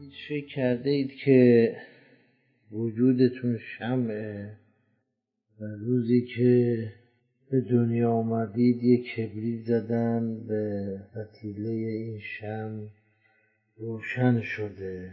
هیچ 0.00 0.28
فکر 0.28 0.46
کرده 0.46 0.90
اید 0.90 1.12
که 1.14 1.76
وجودتون 2.72 3.58
شمعه 3.58 4.52
و 5.60 5.64
روزی 5.64 6.26
که 6.36 6.92
به 7.50 7.60
دنیا 7.60 8.12
آمدید 8.12 8.82
یک 8.82 9.14
کبریت 9.14 9.64
زدن 9.64 10.46
به 10.46 10.96
وطیله 11.16 11.70
این 11.70 12.18
شم 12.18 12.88
روشن 13.76 14.40
شده؟ 14.40 15.10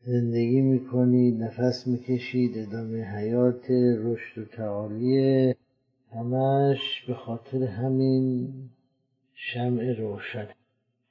زندگی 0.00 0.60
می‌کنید 0.60 1.42
نفس 1.42 1.86
می‌کشید 1.86 2.58
ادامه 2.58 3.04
حیات 3.04 3.70
رشد 3.98 4.38
و 4.38 4.44
تعالی 4.44 5.54
همش 6.12 7.04
به 7.06 7.14
خاطر 7.14 7.64
همین 7.64 8.52
شمع 9.34 9.92
روشن. 9.92 10.48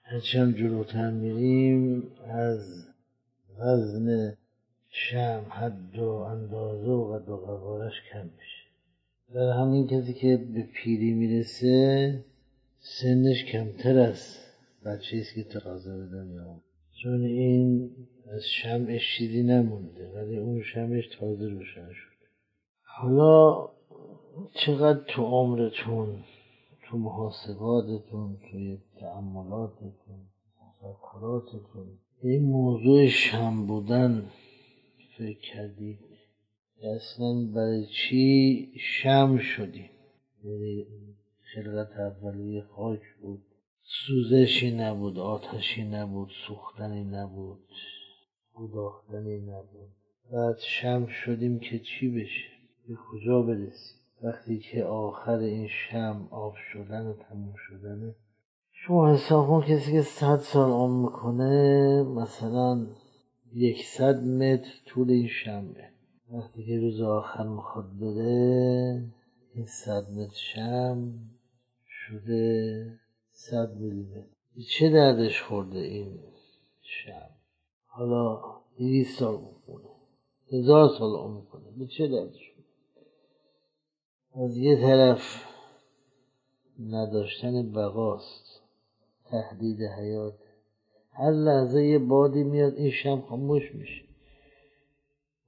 هرچند 0.03 0.55
جلوتر 0.55 1.11
میریم 1.11 2.03
از 2.27 2.90
وزن 3.59 4.37
شم 4.89 5.45
حد 5.49 5.99
و 5.99 6.09
اندازه 6.09 6.91
و 6.91 7.13
قد 7.13 7.29
و 7.29 7.37
قوارش 7.37 7.93
کم 8.11 8.25
میشه. 8.25 8.61
در 9.33 9.49
همین 9.49 9.87
کسی 9.87 10.13
که 10.13 10.37
به 10.37 10.63
پیری 10.73 11.13
می‌رسه 11.13 12.23
سنش 12.79 13.45
کمتر 13.45 13.99
از 13.99 14.37
بچه 14.85 15.17
است 15.17 15.35
که 15.35 15.43
تقاضا 15.43 15.97
به 15.97 16.05
دنیا 16.05 16.61
چون 17.03 17.23
این 17.23 17.91
از 18.33 18.43
شمعش 18.43 19.17
چیزی 19.17 19.43
نمونده 19.43 20.11
ولی 20.15 20.37
اون 20.37 20.61
شمعش 20.63 21.07
تازه 21.19 21.47
روشن 21.47 21.89
شده. 21.93 22.27
حالا 22.83 23.69
چقدر 24.53 25.03
تو 25.07 25.25
عمرتون 25.25 26.23
تو 26.83 26.97
محاسباتتون 26.97 28.37
توی 28.51 28.77
تعملاتتون 28.99 30.19
تفکراتتون 30.59 31.87
این 32.23 32.43
موضوع 32.43 33.07
شم 33.07 33.67
بودن. 33.67 34.31
فکر 35.17 35.39
کردید 35.39 35.99
اصلا 36.95 37.45
برای 37.55 37.85
چی 37.85 38.71
شم 38.79 39.37
شدیم 39.37 39.89
یعنی 40.43 40.85
خلقت 41.55 41.99
اولیه 41.99 42.61
خاک 42.61 42.99
بود. 43.21 43.41
سوزشی 43.83 44.71
نبود 44.71 45.19
آتشی 45.19 45.83
نبود 45.83 46.29
سوختنی 46.47 47.03
نبود 47.03 47.59
گداختنی 48.55 49.37
نبود. 49.37 49.89
بعد 50.31 50.59
شم 50.59 51.07
شدیم 51.07 51.59
که 51.59 51.79
چی 51.79 52.09
بشه؟ 52.09 52.51
به 52.87 52.95
کجا 52.95 53.41
برسیم؟ 53.41 53.97
وقتی 54.23 54.59
که 54.59 54.83
آخر 54.83 55.37
این 55.37 55.67
شم 55.67 56.27
آب 56.31 56.55
شدن 56.73 57.05
و 57.05 57.13
تموم 57.13 57.53
شدنه 57.55 58.15
شما 58.87 59.13
حساب 59.13 59.47
کن 59.47 59.61
کسی 59.61 59.91
که 59.91 60.01
صد 60.01 60.37
سال 60.37 60.71
عمر 60.71 61.05
می‌کنه 61.05 62.03
مثلا 62.03 62.87
یکصد 63.53 64.23
متر 64.23 64.71
طول 64.85 65.11
این 65.11 65.27
شمه 65.27 65.91
وقتی 66.31 66.65
که 66.65 66.79
روز 66.79 67.01
آخر 67.01 67.47
می‌خواد 67.47 67.99
بره 67.99 69.03
این 69.53 69.65
صد 69.65 70.11
متر 70.11 70.35
شم 70.35 71.13
شده 71.87 72.99
صد 73.31 73.75
میلیمتر. 73.75 74.27
چه 74.69 74.89
دردش 74.89 75.41
خورده 75.41 75.79
این 75.79 76.19
شم؟ 76.81 77.29
حالا 77.85 78.41
دویست 78.77 79.19
سال 79.19 79.39
می‌کنه 79.39 79.89
هزار 80.51 80.89
سال 80.99 81.15
عمر 81.15 81.41
کنه 81.41 81.71
به 81.77 81.87
چه 81.87 82.07
دردش 82.07 82.51
از 84.35 84.57
یه 84.57 84.75
طرف 84.75 85.43
نداشتن 86.79 87.71
بقاست. 87.71 88.60
تهدید 89.31 89.81
حیات. 89.81 90.33
هر 91.13 91.31
لحظه 91.31 91.83
یه 91.83 91.99
بادی 91.99 92.43
میاد 92.43 92.73
این 92.73 92.91
شم 92.91 93.21
خاموش 93.21 93.75
میشه. 93.75 94.03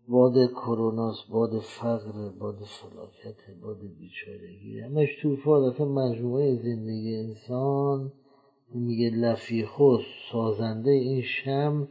باد 0.07 0.51
کروناست 0.51 1.29
باد 1.29 1.59
فقر 1.59 2.29
باد 2.29 2.59
فلاکت 2.63 3.59
باد 3.61 3.79
بیچارگی. 3.99 4.79
همش 4.79 5.21
طوفان 5.21 5.63
اصلا 5.63 5.85
مجموعه 5.85 6.55
زندگی 6.55 7.15
انسان 7.15 8.11
میگه 8.73 9.09
لفیخوس 9.09 10.01
سازنده 10.31 10.91
این 10.91 11.21
شم 11.21 11.87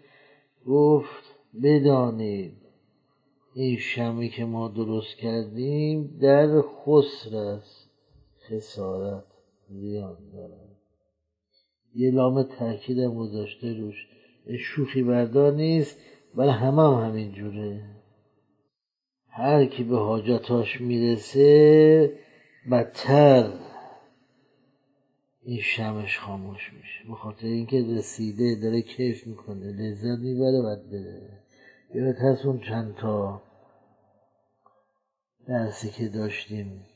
گفت 0.67 1.25
بدانید 1.63 2.57
این 3.55 3.77
شمی 3.77 4.29
که 4.29 4.45
ما 4.45 4.69
درست 4.69 5.17
کردیم 5.17 6.19
در 6.21 6.63
خسر 6.63 7.37
است. 7.37 7.91
خسارت 8.49 9.25
زیان 9.69 10.17
دارد. 10.33 10.72
یه 11.95 12.11
لام 12.11 12.43
تاکید 12.43 12.99
هم 12.99 13.15
گذاشته 13.15 13.75
روش. 13.81 14.07
شوخی 14.59 15.03
بردار 15.03 15.53
نیست 15.53 15.99
ولی 16.35 16.51
همه 16.51 16.83
هم 16.83 17.09
همین 17.09 17.33
جوره. 17.33 17.85
هر 19.29 19.67
کی 19.67 19.85
به 19.85 19.99
حاجتاش 19.99 20.81
می‌رسه 20.81 22.19
بدتر 22.71 23.53
این 25.43 25.61
شمش 25.61 26.19
خاموش 26.19 26.73
میشه. 26.73 27.09
به 27.09 27.15
خاطر 27.15 27.47
اینکه 27.47 27.87
رسیده 27.97 28.55
داره 28.63 28.83
کیف 28.83 29.27
می‌کنه 29.27 29.73
لذت 29.73 30.19
می‌بره 30.19 30.63
بعد 30.63 30.91
بره. 30.91 31.43
یادت 31.95 32.19
هست 32.19 32.47
اون 32.47 32.61
چند 32.61 32.95
تا 32.95 33.43
درسی 35.49 35.91
که 35.91 36.09
داشتیم؟ 36.09 36.87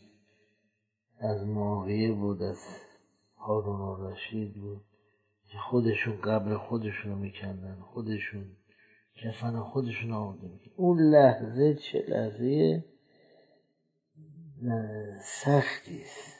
از 1.19 1.47
معاویه 1.47 2.13
بود 2.13 2.43
از 2.43 2.59
هارون 3.37 4.13
رشید 4.13 4.55
بود. 4.55 4.86
که 5.49 5.59
خودشون 5.59 6.21
قبر 6.21 6.57
خودشون 6.57 7.13
رو 7.13 7.19
میکندن 7.19 7.81
خودشون 7.81 8.57
کفن 9.25 9.61
خودشون 9.61 10.13
آورده 10.13 10.49
میکن 10.49 10.71
اون 10.77 10.99
لحظه 11.01 11.75
چه 11.75 12.05
لحظه؟ 12.09 12.85
سختی 15.23 16.03
است. 16.03 16.37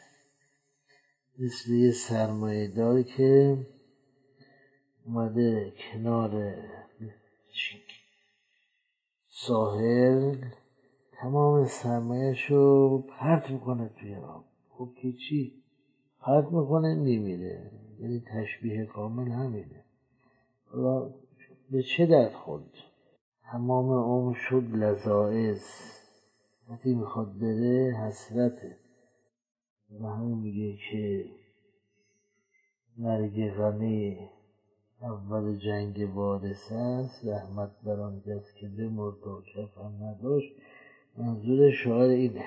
مثل 1.39 1.73
یه 1.73 1.93
سرمایه 1.93 2.69
دار 2.69 3.03
که 3.03 3.59
اومده 5.05 5.73
کنار 5.77 6.55
ساحل 9.29 10.37
تمام 11.21 11.65
سرمایهش 11.65 12.51
رو 12.51 12.99
پرت 12.99 13.51
می‌کنه 13.51 13.89
توی 13.89 14.15
آب. 14.15 14.45
خب 14.69 14.91
که 15.03 15.13
چی؟ 15.13 15.63
پرت 16.21 16.45
می‌کنه 16.45 16.95
میمیره. 16.95 17.71
یعنی 18.01 18.21
تشبیه 18.21 18.87
کامل 18.87 19.29
همینه. 19.29 19.85
حالا 20.73 21.11
به 21.71 21.83
چه 21.83 22.07
درد 22.07 22.33
خورد؟ 22.33 22.71
تمام 23.53 23.91
عمر 23.91 24.35
شد 24.35 24.63
لذاعز 24.75 25.65
وقتی 26.69 26.95
می‌خواد 26.95 27.39
بره 27.39 27.95
حسرته. 28.07 28.77
و 30.01 30.07
همون 30.07 30.39
میگه 30.39 30.79
که 30.91 31.25
مرگ 32.99 33.51
غنی 33.51 34.31
اول 35.03 35.57
جنگ 35.57 36.11
وارث 36.15 36.73
است. 36.73 37.27
رحمت 37.27 37.71
بر 37.85 38.01
آن 38.01 38.21
کس 38.21 38.55
که 38.61 38.69
بمرد 38.69 39.27
و 39.27 39.43
کفن 39.43 40.03
نداشت. 40.03 40.53
منظور 41.19 41.71
شعار 41.71 42.09
اینه. 42.09 42.45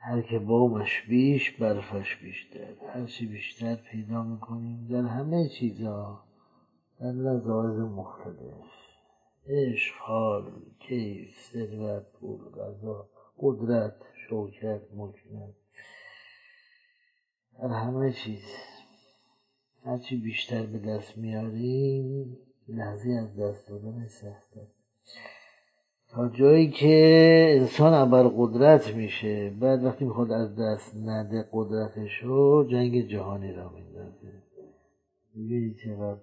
هر 0.00 0.22
که 0.22 0.38
بامش 0.38 1.02
بیش 1.08 1.50
برفش 1.50 2.16
بیشتر. 2.16 2.74
هرچی 2.94 3.26
بیشتر 3.26 3.74
پیدا 3.74 4.22
می‌کنیم 4.22 4.86
در 4.90 5.08
همه 5.08 5.48
چیزا 5.48 6.24
در 7.00 7.12
لذاذ 7.12 7.80
مختلف. 7.80 8.66
عشق 9.46 9.94
حال 9.94 10.52
کیف 10.80 11.38
ثروت 11.52 12.12
پول 12.12 12.40
غذا 12.50 13.08
قدرت 13.38 13.94
شوکت 14.28 14.82
مکنت. 14.94 15.54
در 17.58 17.68
همه 17.68 18.12
چیز. 18.12 18.44
هرچی 19.84 20.16
بیشتر 20.16 20.66
به 20.66 20.78
دست 20.78 21.18
میاریم 21.18 22.36
لحظه 22.68 23.10
از 23.10 23.36
دست 23.36 23.68
دادن 23.68 24.06
سخته. 24.06 24.66
تا 26.10 26.28
جایی 26.28 26.70
که 26.70 27.46
انسان 27.60 27.94
ابر 27.94 28.22
قدرت 28.36 28.94
میشه 28.94 29.50
بعد 29.60 29.84
وقتی 29.84 30.04
می‌خواد 30.04 30.32
از 30.32 30.56
دست 30.56 30.96
نده 30.96 31.48
قدرتشو 31.52 32.64
جنگ 32.70 33.08
جهانی 33.08 33.52
را 33.52 33.68
میندازه. 33.68 34.32
می‌بینی 35.34 35.74
چقدر 35.74 36.20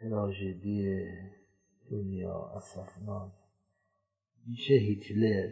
تراژدی 0.00 1.04
دنیا 1.90 2.50
اصفناک 2.56 3.32
میشه 4.46 4.74
هیتلر. 4.74 5.50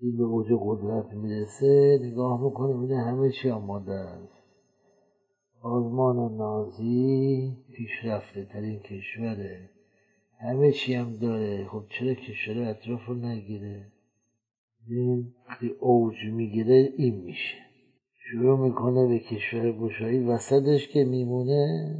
این 0.00 0.16
به 0.16 0.24
اوج 0.24 0.46
قدرت 0.60 1.12
می‌رسه 1.12 1.98
نگاه 2.02 2.44
می‌کنه 2.44 2.76
میده 2.76 2.96
همه 2.96 3.30
چی 3.30 3.50
آماده 3.50 3.92
است. 3.92 4.42
آلمان 5.62 6.36
نازی 6.36 7.56
پیشرفته 7.72 8.44
ترین 8.44 8.80
کشوره 8.80 9.70
همه 10.40 10.72
چی 10.72 10.94
هم 10.94 11.16
داره. 11.16 11.68
خب 11.68 11.84
چرا 11.90 12.14
کشور 12.14 12.58
اطراف 12.58 13.06
رو 13.06 13.14
نگیره؟ 13.14 13.92
وقتی 15.48 15.68
اوج 15.68 16.24
می‌گیره 16.24 16.92
این 16.96 17.14
میشه. 17.14 17.58
شروع 18.14 18.58
می‌کنه 18.58 19.06
به 19.06 19.18
کشور 19.18 19.72
گشایی. 19.72 20.26
وسطش 20.26 20.88
که 20.88 21.04
میمونه 21.04 21.94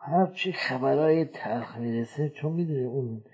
هرچی 0.00 0.52
خبرهای 0.52 1.24
تلخ 1.24 1.76
می‌رسه 1.78 2.28
چون 2.28 2.52
می‌دونه 2.52 2.86
اون 2.86 3.24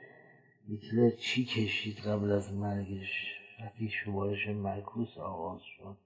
هیتلر 0.69 1.11
چی 1.11 1.45
کشید 1.45 1.97
قبل 1.97 2.31
از 2.31 2.55
مرگش؟ 2.55 3.41
وقتی 3.61 3.89
شمارش 3.89 4.49
مرکوس 4.49 5.19
آغاز 5.19 5.61
شد. 5.63 5.97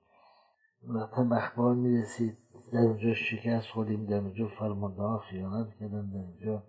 مرتب 0.87 1.33
اخبار 1.33 1.75
می‌رسید 1.75 2.37
در 2.73 2.79
اونجا 2.79 3.15
شکست 3.15 3.67
خوریم 3.67 4.07
در 4.07 4.17
اونجا 4.17 4.49
فرمانده 4.49 5.03
ها 5.03 5.19
خیانت 5.19 5.75
کردن 5.81 6.11
در 6.11 6.19
اینجا 6.19 6.63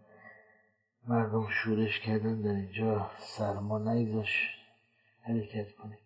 مردم 1.07 1.47
شورش 1.49 1.99
کردن 1.99 2.41
در 2.41 2.51
اینجا 2.51 3.11
سرما 3.19 3.79
نگذاش 3.79 4.49
حرکت 5.21 5.71
کنیم 5.71 5.97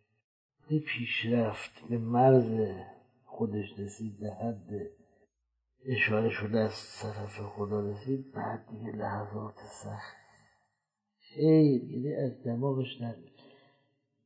به 0.69 0.80
پیشرفت 0.80 1.88
به 1.90 1.98
مرز 1.98 2.62
خودش 3.25 3.80
رسید 3.80 4.19
به 4.19 4.31
حد 4.31 4.69
اشاره 5.86 6.30
شده 6.30 6.60
از 6.60 7.00
طرف 7.01 7.42
خدا 7.42 7.80
رسید 7.80 8.31
بعد 8.31 8.68
دیگه 8.68 8.92
لحظات 8.92 9.56
سخت. 9.84 10.16
خیلی 11.19 12.00
یعنی 12.00 12.16
از 12.16 12.44
دماغش 12.44 12.98
در 13.01 13.16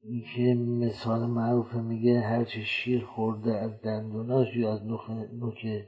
این 0.04 0.24
که 0.36 0.54
مثال 0.86 1.26
معروف 1.26 1.74
میگه 1.74 2.22
هرچی 2.22 2.66
شیر 2.66 3.06
خورده 3.06 3.56
از 3.56 3.82
دندوناش 3.82 4.56
یا 4.56 4.74
از 4.74 4.86
نوک 5.34 5.86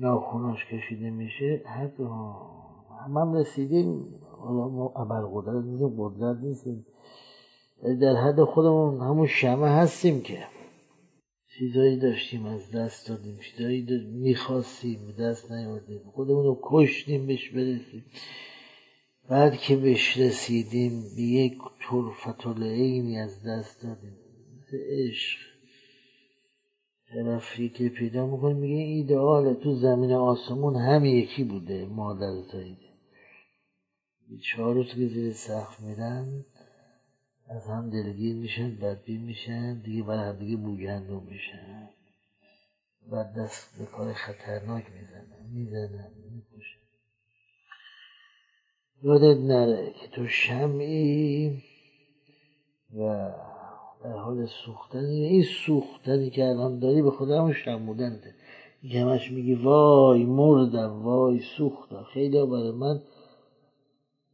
ناخوناش 0.00 0.64
کشیده 0.64 1.10
میشه 1.10 1.62
حتی 1.66 2.04
هم, 3.04 3.16
هم 3.16 3.34
رسیدیم 3.34 4.14
حالا 4.38 4.68
ما 4.68 4.88
قدرت 5.34 5.64
نیستیم 5.64 5.94
قدرت 5.98 6.36
نیستیم. 6.42 6.86
در 8.00 8.16
حد 8.16 8.44
خودمون 8.44 9.00
همون 9.00 9.26
شمه 9.26 9.68
هستیم 9.68 10.20
که 10.20 10.46
چیزایی 11.58 11.96
داشتیم 11.96 12.46
از 12.46 12.70
دست 12.70 13.08
دادیم 13.08 13.38
چیزایی 13.38 13.86
می‌خواستیم 14.12 15.14
دست 15.18 15.52
نیاوردیم 15.52 16.00
خودمون 16.14 16.44
رو 16.44 16.60
کشتیم 16.62 17.26
بهش 17.26 17.48
برسیم. 17.50 18.04
بعد 19.28 19.56
که 19.56 19.76
بهش 19.76 20.16
رسیدیم 20.16 21.02
به 21.16 21.22
یک 21.22 21.58
طرفت 21.90 22.46
عینی 22.46 23.18
از 23.18 23.42
دست 23.46 23.82
دادیم. 23.82 24.16
عشق. 24.90 25.38
طرفی 27.14 27.68
که 27.68 27.88
پیدا 27.88 28.26
می‌کنه 28.26 28.54
میگه 28.54 28.82
ایدئاله. 28.82 29.54
تو 29.54 29.74
زمین 29.74 30.12
آسمون 30.12 30.76
همه 30.76 31.10
یکی 31.10 31.44
بوده 31.44 31.86
مادر 31.86 32.40
زایده 32.52 32.85
چهار 34.42 34.74
روز 34.74 34.86
که 34.86 35.06
زیر 35.06 35.32
سقف 35.32 35.80
میرن 35.80 36.44
از 37.48 37.66
هم 37.66 37.90
دلگیر 37.90 38.36
میشن 38.36 38.76
بدبین 38.76 39.22
میشن 39.22 39.74
دیگه 39.80 40.02
برای 40.02 40.28
هم 40.28 40.38
دیگه 40.38 40.56
بوگندون 40.56 41.22
میشن. 41.22 41.88
بعد 43.10 43.34
دست 43.34 43.78
به 43.78 43.86
کار 43.86 44.12
خطرناک 44.12 44.84
می‌زنن 44.90 45.50
می‌زنن 45.52 46.10
می‌کشن. 46.30 46.78
یادت 49.02 49.40
نره 49.40 49.92
که 50.00 50.08
تو 50.08 50.26
شمعی 50.26 51.62
و 52.94 53.30
در 54.04 54.16
حال 54.16 54.46
سوختن 54.46 55.04
این 55.04 55.42
سوختنی 55.42 56.30
که 56.30 56.44
الان 56.44 56.78
داری 56.78 57.02
به 57.02 57.10
خود 57.10 57.30
همون 57.30 57.52
شمودنته 57.52 58.34
که 58.92 59.00
همش 59.00 59.30
میگی 59.30 59.54
وای 59.54 60.24
مردم 60.24 61.02
وای 61.02 61.40
سوختم 61.40 62.02
خیلی 62.02 62.46
برای 62.46 62.70
من 62.70 63.00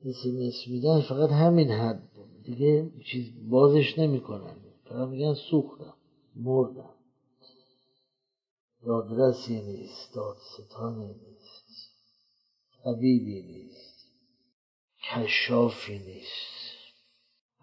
اسمس 0.05 0.69
میدن 0.69 1.01
فقط 1.01 1.31
همین 1.31 1.71
حد 1.71 2.09
دیگه 2.45 2.91
چیز 3.05 3.33
بازش 3.49 3.99
نمی‌کنن. 3.99 4.57
فقط 4.85 5.09
میگن 5.09 5.35
سوختم 5.35 5.95
مردم. 6.37 6.95
دادرسی 8.87 9.61
نیست 9.61 10.15
دادستانی 10.15 11.07
نیست 11.07 11.93
طبیبی 12.85 13.43
نیست 13.43 14.07
کشافی 15.03 15.99
نیست. 15.99 16.63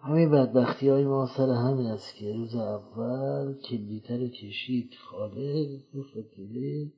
همین 0.01 0.31
بدبختی 0.31 0.87
های 0.89 1.03
ما 1.03 1.27
سر 1.37 1.49
همین 1.49 1.85
است 1.85 2.15
که 2.15 2.33
روز 2.33 2.55
اول 2.55 3.53
کلیتر 3.53 4.27
کشید 4.27 4.93
خالق 4.93 5.79
رو 5.93 6.03
فتیله 6.03 6.91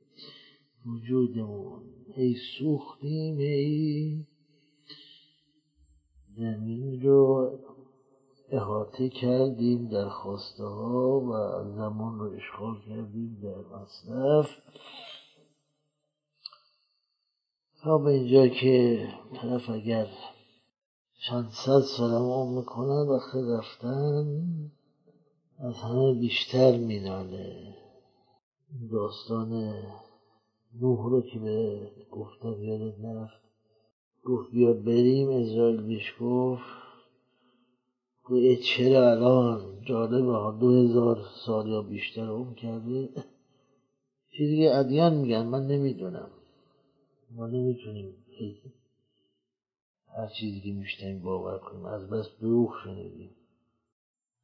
وجودمون. 0.86 1.82
ای 2.16 2.34
سوختیم 2.58 3.38
ای 3.38 4.26
زمین 6.36 7.02
رو 7.02 7.50
احاطه 8.50 9.08
کردیم 9.08 9.88
در 9.88 10.08
خواسته 10.08 10.64
ها 10.64 11.20
و 11.20 11.64
زمان 11.76 12.18
رو 12.18 12.32
اشغال 12.36 12.74
کردیم 12.88 13.40
در 13.42 13.78
مصرف. 13.78 14.50
تا 17.82 17.98
به 17.98 18.10
اینجا 18.10 18.48
که 18.48 19.08
طرف 19.34 19.70
اگر 19.70 20.06
چند 21.28 21.50
صد 21.50 21.80
سال 21.80 22.10
عمر 22.10 22.58
می‌کنن 22.58 23.08
وقتی 23.08 23.38
رفتن 23.58 24.42
از 25.58 25.74
همه 25.74 26.14
بیشتر 26.14 26.76
میناله. 26.76 27.74
داستان 28.92 29.74
نوح 30.80 31.10
رو 31.10 31.22
که 31.22 31.38
به 31.38 31.90
گفتم 32.10 32.62
یادت 32.62 32.98
نرفت. 32.98 33.41
گفت 34.24 34.50
بیا 34.50 34.72
بریم. 34.72 35.30
اسرائیل 35.30 35.82
بیش 35.82 36.14
گفت 36.20 36.62
گویه 38.24 38.56
چرا 38.56 39.10
الان؟ 39.10 39.82
جالبه 39.84 40.32
ها 40.32 40.50
دو 40.50 40.70
هزار 40.70 41.24
سال 41.46 41.68
یا 41.68 41.82
بیشتر 41.82 42.30
اون 42.30 42.54
کرده. 42.54 43.08
چیزی 44.36 44.58
که 44.58 44.76
ادیان 44.76 45.14
میگن 45.14 45.46
من 45.46 45.66
نمی‌دونم. 45.66 46.30
ما 47.30 47.46
نمی‌تونیم 47.46 48.14
هر 50.16 50.28
چیزی 50.28 50.60
که 50.60 50.72
میشتیم 50.72 51.22
باور 51.22 51.58
کنیم. 51.58 51.84
از 51.84 52.10
بس 52.10 52.26
دروغ 52.40 52.74
شنیدیم. 52.84 53.30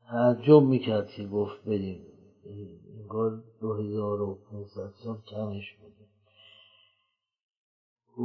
تعجب 0.07 0.63
می‌کرد 0.63 1.11
که 1.11 1.27
گفت 1.27 1.65
بریم. 1.65 2.01
انگار 3.01 3.43
دو 3.61 3.75
هزار 3.75 4.21
و 4.21 4.35
پونصد 4.35 4.93
سال 5.05 5.19
کمش 5.27 5.73
بوده. 5.73 6.08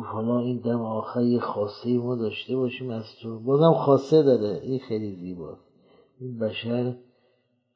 حالا 0.02 0.40
این 0.40 0.58
دم 0.58 0.82
آخر 0.82 1.22
یه 1.22 1.40
خاصه 1.40 1.98
ما 1.98 2.16
داشته 2.16 2.56
باشیم 2.56 2.90
از 2.90 3.16
تو. 3.22 3.40
بازم 3.40 3.74
خاصه 3.74 4.24
داره. 4.24 4.60
این 4.64 4.80
خیلی 4.80 5.16
زیباست. 5.16 5.68
این 6.20 6.40
بشر 6.40 6.96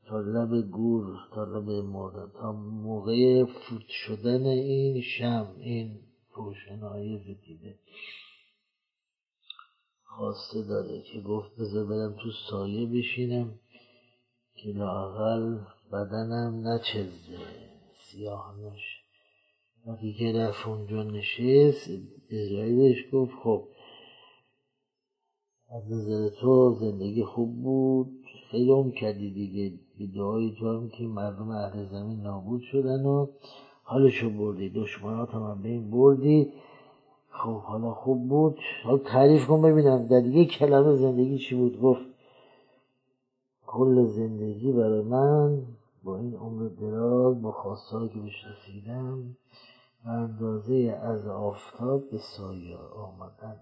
تا 0.07 0.19
لب 0.19 0.61
گور 0.71 1.17
تا 1.33 1.43
لب 1.43 1.69
مردن 1.69 2.31
تا 2.39 2.51
موقع 2.51 3.45
فوت 3.45 3.87
شدن 3.87 4.45
این 4.45 5.01
شم 5.01 5.47
این 5.57 5.99
روشنایی 6.33 7.17
زدیده 7.17 7.79
خواسته 10.03 10.63
داره 10.63 11.01
که 11.01 11.21
گفت 11.21 11.55
بذار 11.59 11.85
برم 11.85 12.15
تو 12.23 12.31
سایه 12.49 12.85
بشینم 12.85 13.59
که 14.55 14.69
لاقل 14.69 15.57
بدنم 15.91 16.67
نچزه 16.67 17.37
سیاه 17.91 18.55
نشه. 18.59 19.06
وقتی 19.87 20.13
که 20.13 20.33
رفت 20.33 20.67
اونجا 20.67 21.03
نشست 21.03 21.89
اسرائیلش 22.29 22.97
گفت 23.13 23.31
خب 23.43 23.63
از 25.69 25.91
نظر 25.91 26.29
تو 26.29 26.73
زندگی 26.79 27.23
خوب 27.23 27.63
بود 27.63 28.11
خیلی 28.51 28.71
هم 28.71 28.91
کردی 28.91 29.31
دیگه. 29.31 29.79
به 29.99 30.07
دعای 30.15 30.55
تو 30.59 30.77
هم 30.77 30.89
که 30.89 31.03
مردم 31.03 31.49
اهل 31.49 31.85
زمین 31.85 32.21
نابود 32.21 32.61
شدن 32.61 33.05
و 33.05 33.27
حالشو 33.83 34.29
بردی. 34.29 34.69
دشمنات 34.69 35.29
هم 35.29 35.61
بین 35.61 35.91
بردی. 35.91 36.53
خب 37.29 37.59
حالا 37.59 37.93
خوب 37.93 38.29
بود. 38.29 38.59
حالا 38.83 38.97
تعریف 38.97 39.45
کن 39.47 39.61
ببینم 39.61 40.07
در 40.07 40.25
یک 40.25 40.51
کلمه 40.51 40.95
زندگی 40.95 41.37
چی 41.37 41.55
بود. 41.55 41.81
گفت 41.81 42.05
کل 43.67 44.05
زندگی 44.05 44.71
برای 44.71 45.01
من 45.01 45.61
با 46.03 46.17
این 46.17 46.35
عمر 46.35 46.67
دراز 46.67 47.41
با 47.41 47.51
خواستهایی 47.51 48.09
که 48.09 48.19
بهش 48.19 48.45
رسیدم 48.45 49.35
اندازه 50.05 50.99
از 51.03 51.27
آفتاب 51.27 52.09
به 52.11 52.17
سایه 52.17 52.77
آمدن. 52.77 53.59